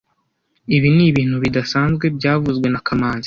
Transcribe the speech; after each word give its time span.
Ibi 0.75 0.89
ni 0.95 1.03
ibintu 1.11 1.35
bidasanzwe 1.43 2.05
byavuzwe 2.17 2.67
na 2.69 2.79
kamanzi 2.87 3.19